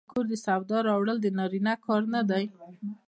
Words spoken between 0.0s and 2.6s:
آیا د کور د سودا راوړل د نارینه کار نه دی؟